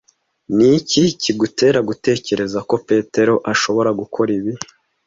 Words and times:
Niki 0.55 1.01
kigutera 1.21 1.79
gutekereza 1.89 2.59
ko 2.69 2.75
Petero 2.87 3.35
ashobora 3.51 3.89
gukora 3.99 4.29
ibi? 4.39 4.53